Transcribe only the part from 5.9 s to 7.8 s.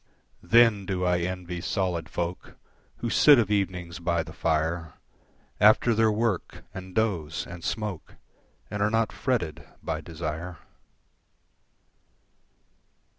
their work and doze and